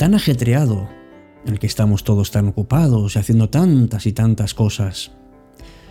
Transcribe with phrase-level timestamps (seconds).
[0.00, 0.88] tan ajetreado,
[1.44, 5.12] en el que estamos todos tan ocupados y haciendo tantas y tantas cosas,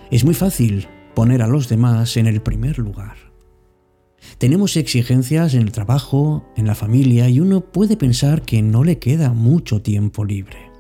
[0.10, 3.18] es muy fácil poner a los demás en el primer lugar.
[4.40, 8.98] Tenemos exigencias en el trabajo, en la familia y uno puede pensar que no le
[8.98, 10.72] queda mucho tiempo libre.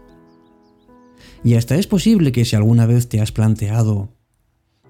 [1.43, 4.09] Y hasta es posible que si alguna vez te has planteado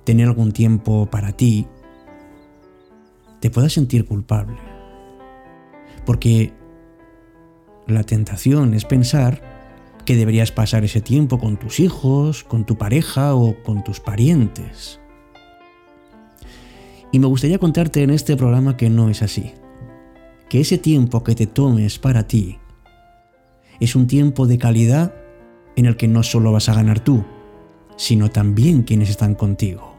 [0.05, 1.67] tener algún tiempo para ti,
[3.41, 4.55] te puedas sentir culpable.
[6.05, 6.53] Porque
[7.91, 9.41] la tentación es pensar
[10.05, 14.99] que deberías pasar ese tiempo con tus hijos, con tu pareja o con tus parientes.
[17.11, 19.53] Y me gustaría contarte en este programa que no es así.
[20.50, 22.58] Que ese tiempo que te tomes para ti
[23.80, 25.13] es un tiempo de calidad
[25.75, 27.23] en el que no solo vas a ganar tú,
[27.95, 29.95] sino también quienes están contigo.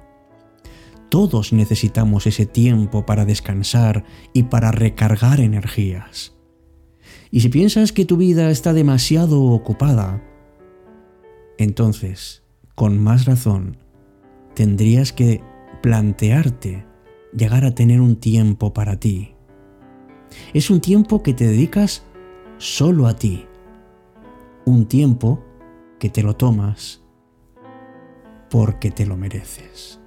[1.09, 6.40] Todos necesitamos ese tiempo para descansar y para recargar energías.
[7.31, 10.23] Y si piensas que tu vida está demasiado ocupada,
[11.59, 12.43] entonces,
[12.75, 13.77] con más razón,
[14.55, 15.43] tendrías que
[15.83, 16.85] plantearte
[17.37, 19.35] llegar a tener un tiempo para ti.
[20.55, 22.05] Es un tiempo que te dedicas
[22.59, 23.47] solo a ti.
[24.65, 25.45] Un tiempo
[25.99, 27.03] que te lo tomas
[28.51, 30.00] porque te lo mereces.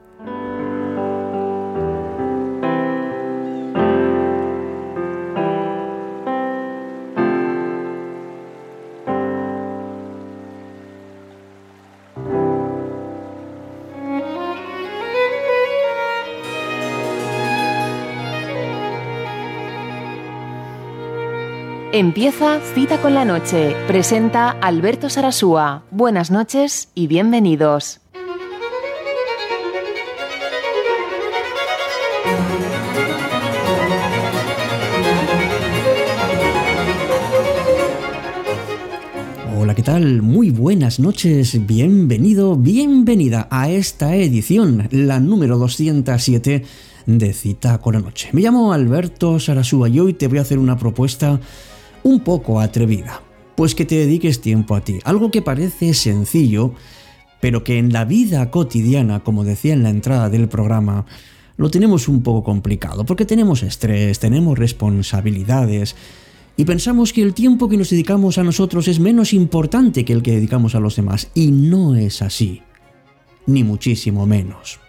[21.95, 23.75] Empieza Cita con la Noche.
[23.85, 25.83] Presenta Alberto Sarasúa.
[25.91, 28.01] Buenas noches y bienvenidos.
[39.55, 40.23] Hola, ¿qué tal?
[40.23, 46.63] Muy buenas noches, bienvenido, bienvenida a esta edición, la número 207
[47.05, 48.29] de Cita con la Noche.
[48.31, 51.39] Me llamo Alberto Sarasúa y hoy te voy a hacer una propuesta
[52.03, 53.21] un poco atrevida,
[53.55, 56.73] pues que te dediques tiempo a ti, algo que parece sencillo,
[57.41, 61.05] pero que en la vida cotidiana, como decía en la entrada del programa,
[61.57, 65.95] lo tenemos un poco complicado, porque tenemos estrés, tenemos responsabilidades,
[66.55, 70.21] y pensamos que el tiempo que nos dedicamos a nosotros es menos importante que el
[70.21, 72.61] que dedicamos a los demás, y no es así,
[73.45, 74.79] ni muchísimo menos.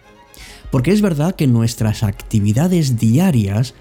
[0.71, 3.73] Porque es verdad que nuestras actividades diarias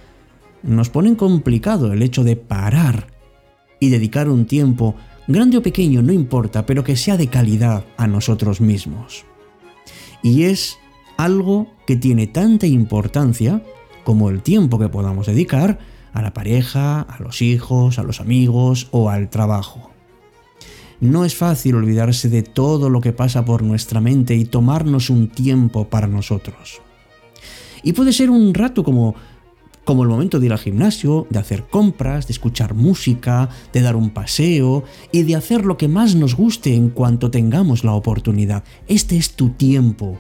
[0.62, 3.13] nos ponen complicado el hecho de parar
[3.80, 4.94] y dedicar un tiempo,
[5.26, 9.24] grande o pequeño, no importa, pero que sea de calidad a nosotros mismos.
[10.22, 10.78] Y es
[11.16, 13.62] algo que tiene tanta importancia
[14.04, 15.78] como el tiempo que podamos dedicar
[16.12, 19.91] a la pareja, a los hijos, a los amigos o al trabajo.
[21.00, 25.28] No es fácil olvidarse de todo lo que pasa por nuestra mente y tomarnos un
[25.28, 26.80] tiempo para nosotros.
[27.82, 29.14] Y puede ser un rato como
[29.84, 33.97] como el momento de ir al gimnasio, de hacer compras, de escuchar música, de dar
[33.97, 38.65] un paseo y de hacer lo que más nos guste en cuanto tengamos la oportunidad.
[38.89, 40.19] Este es tu tiempo.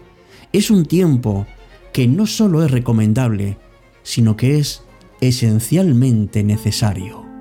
[0.52, 1.46] Es un tiempo
[1.92, 3.56] que no solo es recomendable,
[4.02, 4.82] sino que es
[5.20, 7.33] esencialmente necesario.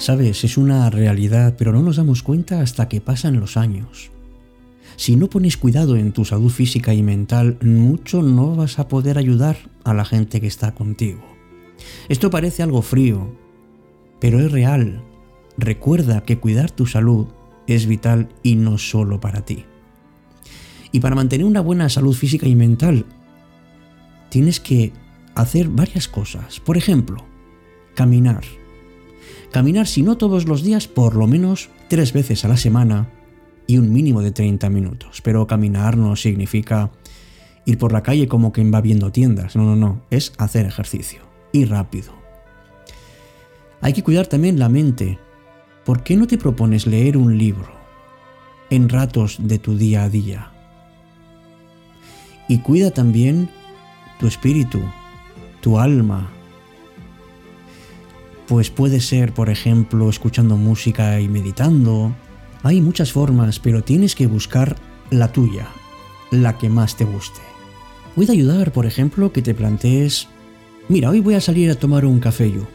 [0.00, 4.10] Sabes, es una realidad, pero no nos damos cuenta hasta que pasan los años.
[4.96, 9.18] Si no pones cuidado en tu salud física y mental, mucho no vas a poder
[9.18, 11.20] ayudar a la gente que está contigo.
[12.08, 13.36] Esto parece algo frío,
[14.20, 15.02] pero es real.
[15.58, 17.26] Recuerda que cuidar tu salud
[17.66, 19.66] es vital y no solo para ti.
[20.92, 23.04] Y para mantener una buena salud física y mental,
[24.30, 24.94] tienes que
[25.34, 26.58] hacer varias cosas.
[26.58, 27.22] Por ejemplo,
[27.94, 28.59] caminar
[29.52, 33.10] Caminar, si no todos los días, por lo menos tres veces a la semana
[33.66, 35.20] y un mínimo de 30 minutos.
[35.22, 36.90] Pero caminar no significa
[37.64, 39.56] ir por la calle como quien va viendo tiendas.
[39.56, 40.02] No, no, no.
[40.10, 41.22] Es hacer ejercicio.
[41.52, 42.12] Y rápido.
[43.80, 45.18] Hay que cuidar también la mente.
[45.84, 47.72] ¿Por qué no te propones leer un libro
[48.70, 50.52] en ratos de tu día a día?
[52.48, 53.48] Y cuida también
[54.20, 54.80] tu espíritu,
[55.60, 56.30] tu alma,
[58.50, 62.16] pues puede ser, por ejemplo, escuchando música y meditando,
[62.64, 64.74] Hay muchas formas, pero tienes que buscar
[65.10, 65.68] la tuya,
[66.32, 67.40] la que más te guste.
[68.16, 70.26] Puede ayudar, por ejemplo, que te plantees,
[70.88, 72.66] mira, hoy voy a salir a tomar un café yo.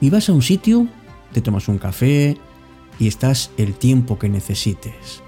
[0.00, 0.88] Y vas a un sitio,
[1.32, 2.36] te tomas un café
[2.98, 5.22] y estás el tiempo que necesites.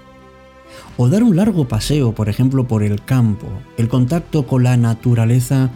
[0.97, 3.47] O dar un largo paseo, por ejemplo, por el campo.
[3.77, 5.69] El contacto con la naturaleza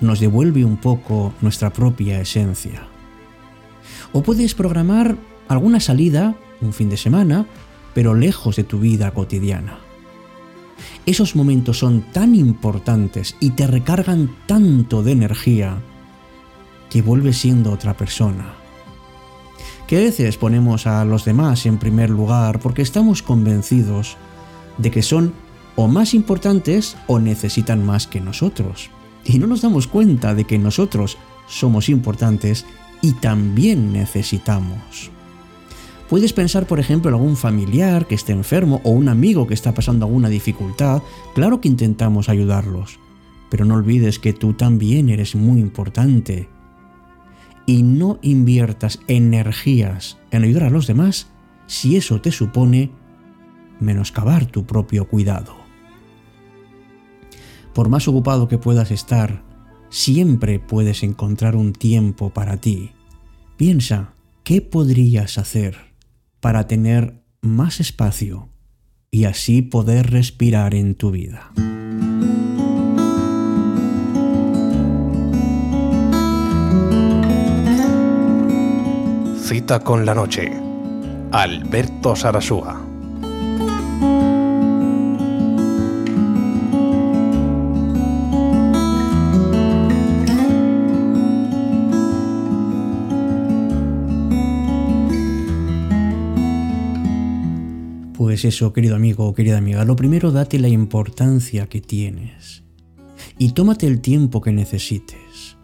[0.00, 2.88] nos devuelve un poco nuestra propia esencia.
[4.14, 5.16] O puedes programar
[5.48, 7.46] alguna salida, un fin de semana,
[7.94, 9.80] pero lejos de tu vida cotidiana.
[11.04, 15.82] Esos momentos son tan importantes y te recargan tanto de energía
[16.90, 18.54] que vuelves siendo otra persona.
[19.88, 24.16] Que a veces ponemos a los demás en primer lugar porque estamos convencidos
[24.78, 25.34] de que son
[25.74, 28.90] o más importantes o necesitan más que nosotros.
[29.24, 31.18] Y no nos damos cuenta de que nosotros
[31.48, 32.64] somos importantes
[33.04, 35.10] y también necesitamos.
[36.08, 39.74] Puedes pensar, por ejemplo, en algún familiar que esté enfermo o un amigo que está
[39.74, 41.02] pasando alguna dificultad.
[41.34, 42.98] Claro que intentamos ayudarlos,
[43.50, 46.48] pero no olvides que tú también eres muy importante.
[47.66, 51.28] Y no inviertas energías en ayudar a los demás
[51.66, 52.90] si eso te supone
[53.80, 55.56] menoscabar tu propio cuidado.
[57.74, 59.43] Por más ocupado que puedas estar,
[59.94, 62.90] siempre puedes encontrar un tiempo para ti.
[63.56, 65.94] Piensa, ¿qué podrías hacer?
[66.44, 68.50] para tener más espacio
[69.10, 71.50] y así poder respirar en tu vida.
[79.40, 80.52] Cita con la noche.
[81.32, 82.83] Alberto Sarasúa.
[98.16, 102.62] Pues eso, querido amigo o querida amiga, lo primero date la importancia que tienes
[103.38, 105.56] y tómate el tiempo que necesites.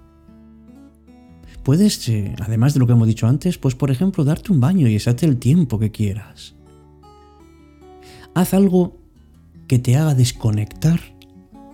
[1.62, 4.88] Puedes, eh, además de lo que hemos dicho antes, pues por ejemplo, darte un baño
[4.88, 6.56] y estate el tiempo que quieras.
[8.34, 8.98] Haz algo
[9.68, 11.00] que te haga desconectar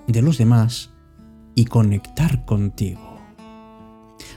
[0.07, 0.91] de los demás
[1.55, 3.17] y conectar contigo.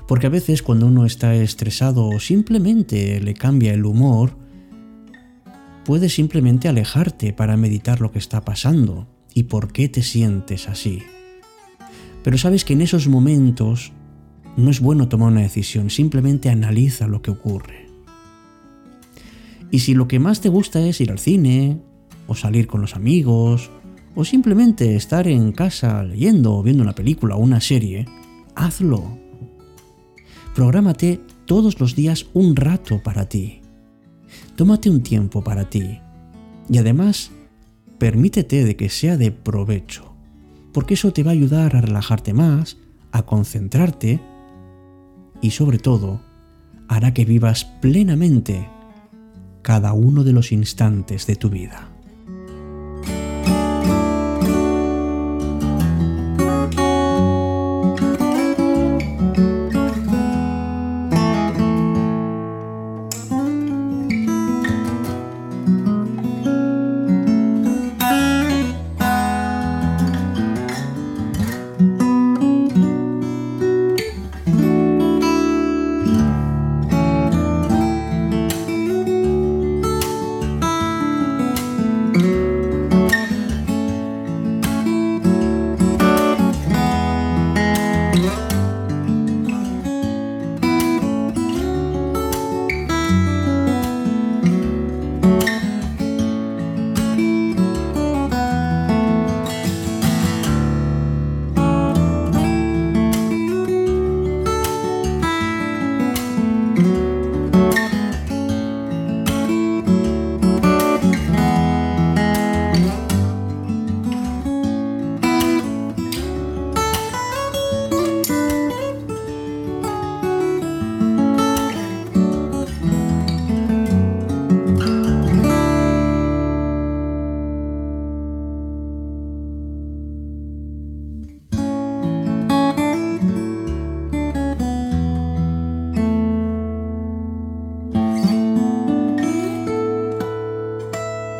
[0.07, 4.37] Porque a veces cuando uno está estresado o simplemente le cambia el humor,
[5.85, 11.03] puedes simplemente alejarte para meditar lo que está pasando y por qué te sientes así.
[12.23, 13.91] Pero sabes que en esos momentos
[14.57, 17.87] no es bueno tomar una decisión, simplemente analiza lo que ocurre.
[19.71, 21.81] Y si lo que más te gusta es ir al cine,
[22.27, 23.71] o salir con los amigos,
[24.15, 28.05] o simplemente estar en casa leyendo o viendo una película o una serie,
[28.55, 29.17] hazlo.
[30.53, 33.58] Prográmate todos los días un rato para ti.
[34.59, 36.01] Tómate un tiempo para ti
[36.69, 37.31] y además
[37.97, 40.13] permítete de que sea de provecho,
[40.73, 42.75] porque eso te va a ayudar a relajarte más,
[43.13, 44.19] a concentrarte
[45.41, 46.19] y sobre todo
[46.89, 48.67] hará que vivas plenamente
[49.61, 51.87] cada uno de los instantes de tu vida.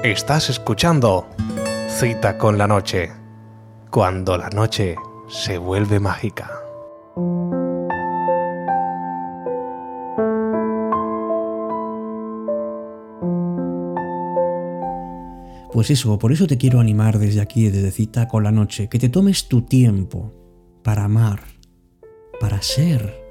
[0.10, 1.30] Estás escuchando
[1.88, 3.12] Cita con la Noche,
[3.92, 4.96] cuando la noche
[5.28, 6.50] se vuelve mágica.
[15.72, 18.98] Pues eso, por eso te quiero animar desde aquí, desde cita con la noche, que
[18.98, 20.34] te tomes tu tiempo
[20.84, 21.42] para amar,
[22.40, 23.28] para ser,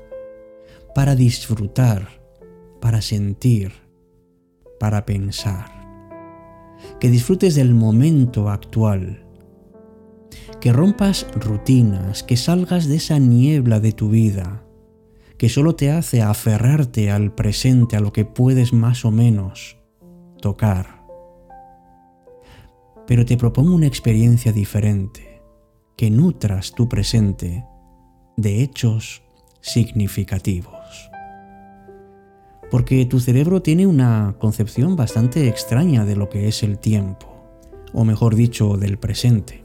[0.95, 2.07] para disfrutar,
[2.81, 3.73] para sentir,
[4.79, 5.78] para pensar.
[7.01, 9.25] Que disfrutes del momento actual.
[10.61, 14.65] Que rompas rutinas, que salgas de esa niebla de tu vida,
[15.37, 19.77] que solo te hace aferrarte al presente, a lo que puedes más o menos
[20.41, 20.99] tocar
[23.09, 25.41] pero te propongo una experiencia diferente,
[25.97, 27.65] que nutras tu presente
[28.37, 29.23] de hechos
[29.63, 30.78] significativos.
[32.71, 37.27] Porque tu cerebro tiene una concepción bastante extraña de lo que es el tiempo,
[37.93, 39.65] o mejor dicho, del presente.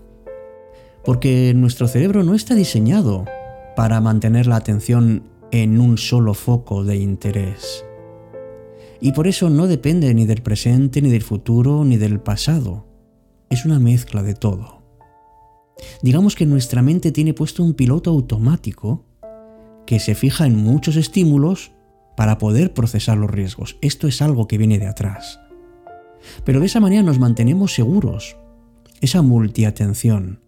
[1.03, 3.25] Porque nuestro cerebro no está diseñado
[3.75, 7.85] para mantener la atención en un solo foco de interés.
[9.01, 12.85] Y por eso no depende ni del presente, ni del futuro, ni del pasado
[13.53, 14.81] es una mezcla de todo.
[16.01, 19.05] Digamos que nuestra mente tiene puesto un piloto automático
[19.85, 21.71] que se fija en muchos estímulos
[22.15, 23.77] para poder procesar los riesgos.
[23.81, 25.39] Esto es algo que viene de atrás.
[26.43, 28.37] Pero de esa manera nos mantenemos seguros,
[29.01, 30.41] esa multiatención.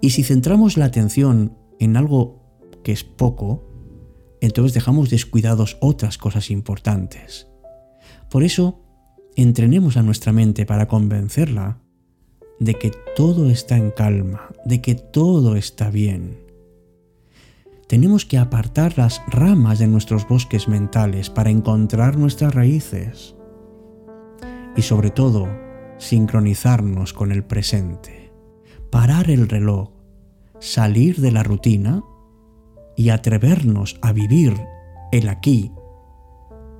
[0.00, 2.42] Y si centramos la atención en algo
[2.82, 3.68] que es poco,
[4.40, 7.48] entonces dejamos descuidados otras cosas importantes.
[8.30, 8.80] Por eso,
[9.36, 11.78] entrenemos a nuestra mente para convencerla
[12.58, 16.38] de que todo está en calma, de que todo está bien.
[17.92, 23.36] Tenemos que apartar las ramas de nuestros bosques mentales para encontrar nuestras raíces
[24.74, 25.46] y sobre todo
[25.98, 28.32] sincronizarnos con el presente,
[28.90, 29.90] parar el reloj,
[30.58, 32.02] salir de la rutina
[32.96, 34.54] y atrevernos a vivir
[35.12, 35.70] el aquí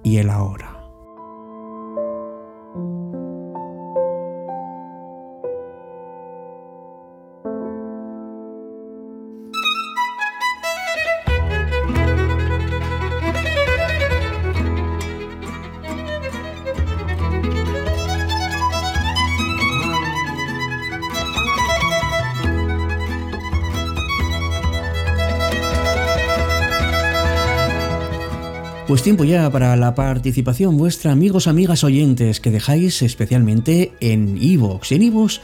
[0.02, 0.71] y el ahora.
[28.92, 34.92] Pues tiempo ya para la participación vuestra, amigos, amigas oyentes, que dejáis especialmente en Evox.
[34.92, 35.40] En Evox,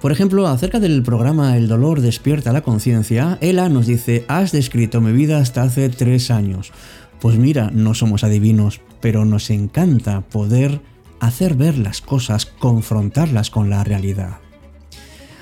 [0.00, 5.02] por ejemplo, acerca del programa El dolor despierta la conciencia, Ela nos dice, has descrito
[5.02, 6.72] mi vida hasta hace tres años.
[7.20, 10.80] Pues mira, no somos adivinos, pero nos encanta poder
[11.20, 14.38] hacer ver las cosas, confrontarlas con la realidad.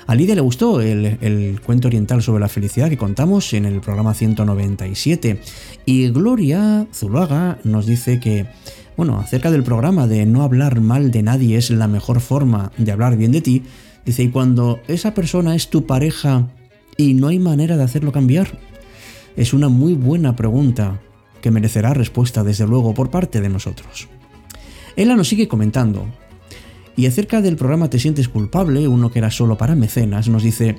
[0.09, 4.15] A Lidia le gustó el, cuento oriental sobre la felicidad que contamos en el programa
[4.15, 5.39] 197.
[5.85, 8.47] Y Gloria Zuluaga nos dice que,
[8.97, 12.91] bueno, acerca del programa de no hablar mal de nadie es la mejor forma de
[12.91, 13.61] hablar bien de ti,
[14.03, 16.47] dice, y cuando esa persona es tu pareja
[16.97, 18.57] y no hay manera de hacerlo cambiar,
[19.35, 20.99] es una muy buena pregunta
[21.39, 24.07] que merecerá respuesta desde luego por parte de nosotros.
[24.95, 26.07] Ella nos sigue comentando,
[26.99, 30.75] y acerca del programa Te sientes culpable, uno que era solo para mecenas, nos dice,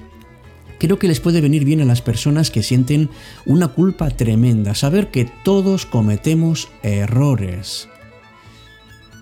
[0.79, 3.09] creo que les puede venir bien a las personas que sienten
[3.47, 7.89] una culpa tremenda, saber que todos cometemos errores,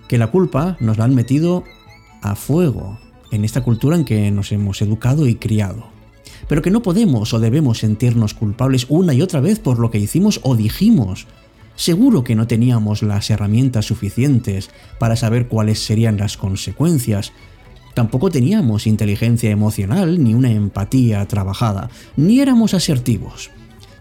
[0.09, 1.63] que la culpa nos la han metido
[2.21, 2.99] a fuego
[3.31, 5.87] en esta cultura en que nos hemos educado y criado,
[6.49, 9.99] pero que no podemos o debemos sentirnos culpables una y otra vez por lo que
[9.99, 11.27] hicimos o dijimos,
[11.79, 14.69] Seguro que no teníamos las herramientas suficientes
[14.99, 17.31] para saber cuáles serían las consecuencias.
[17.93, 23.49] Tampoco teníamos inteligencia emocional ni una empatía trabajada, ni éramos asertivos.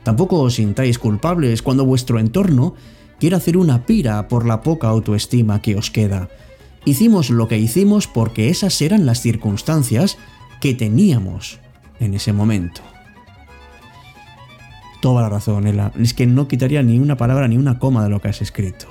[0.03, 2.75] Tampoco os sintáis culpables cuando vuestro entorno
[3.21, 6.31] quiere hacer una pira por la poca autoestima que os queda.
[6.85, 10.19] Hicimos lo que hicimos porque esas eran las circunstancias
[10.61, 11.61] que teníamos
[12.01, 12.83] en ese momento.
[15.01, 15.67] Toda la razón.
[16.01, 18.89] Es que no quitaría ni una palabra ni una coma de lo que has escrito.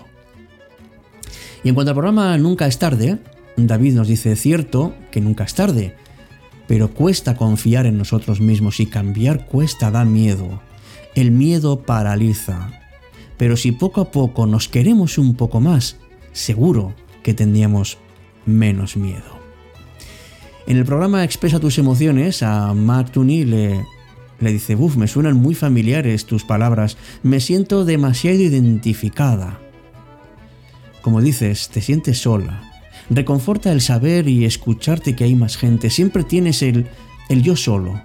[1.64, 3.18] Y en cuanto al programa Nunca es tarde,
[3.58, 5.96] David nos dice, cierto que nunca es tarde,
[6.68, 10.62] pero cuesta confiar en nosotros mismos y cambiar cuesta, da miedo.
[11.16, 12.70] El miedo paraliza.
[13.38, 15.98] Pero si poco a poco nos queremos un poco más,
[16.34, 17.98] seguro que tendríamos
[18.46, 19.38] menos miedo.
[20.68, 23.86] En el programa Expresa tus emociones, a Mark Tooney le
[24.40, 29.60] le dice, uff, me suenan muy familiares tus palabras, me siento demasiado identificada.
[31.02, 32.62] Como dices, te sientes sola.
[33.10, 35.90] Reconforta el saber y escucharte que hay más gente.
[35.90, 36.88] Siempre tienes el,
[37.30, 38.02] el yo solo.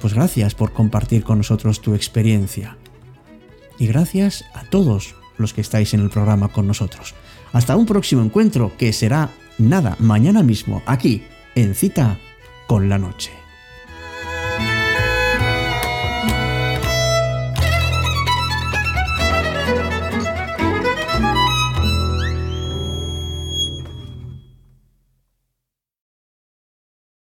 [0.00, 2.76] Pues gracias por compartir con nosotros tu experiencia.
[3.78, 7.14] Y gracias a todos los que estáis en el programa con nosotros.
[7.52, 11.22] Hasta un próximo encuentro que será nada, mañana mismo, aquí,
[11.54, 12.18] en cita
[12.66, 13.41] con la noche.